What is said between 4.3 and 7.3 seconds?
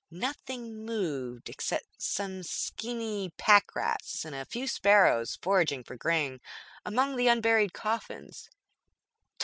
a few sparrows foraging for grain among the